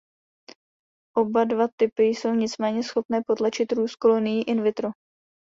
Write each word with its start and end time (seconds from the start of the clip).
Oba 1.15 1.43
dva 1.45 1.67
typy 1.77 2.03
jsou 2.03 2.33
nicméně 2.35 2.83
schopné 2.83 3.21
potlačit 3.27 3.71
růst 3.71 3.95
kolonií 3.95 4.43
in 4.43 4.63
vitro. 4.63 4.89